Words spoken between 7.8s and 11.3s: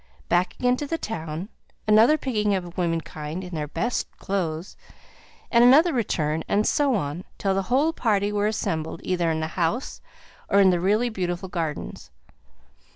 party were assembled either in the house or in the really